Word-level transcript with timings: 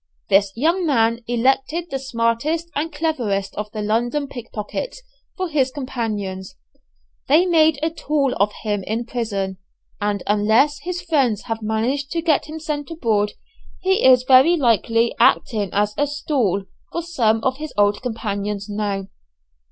This 0.29 0.51
young 0.55 0.87
man 0.87 1.19
elected 1.27 1.91
the 1.91 1.99
smartest 1.99 2.71
and 2.73 2.91
cleverest 2.91 3.53
of 3.53 3.71
the 3.71 3.83
London 3.83 4.27
pickpockets 4.27 5.03
for 5.37 5.47
his 5.47 5.69
companions. 5.69 6.55
They 7.27 7.45
made 7.45 7.77
a 7.83 7.91
tool 7.91 8.33
of 8.39 8.51
him 8.63 8.83
in 8.85 9.05
prison, 9.05 9.59
and 10.01 10.23
unless 10.25 10.79
his 10.79 11.03
friends 11.03 11.43
have 11.43 11.61
managed 11.61 12.09
to 12.13 12.23
get 12.23 12.45
him 12.47 12.59
sent 12.59 12.89
abroad, 12.89 13.33
he 13.79 14.03
is 14.03 14.23
very 14.23 14.57
likely 14.57 15.13
acting 15.19 15.69
as 15.71 15.93
a 15.99 16.07
"stall" 16.07 16.63
for 16.91 17.03
some 17.03 17.39
of 17.43 17.57
his 17.57 17.71
old 17.77 18.01
companions 18.01 18.67
now. 18.67 19.05